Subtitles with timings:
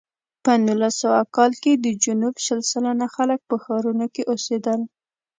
[0.43, 4.79] په نولس سوه کال کې د جنوب شل سلنه خلک په ښارونو کې اوسېدل.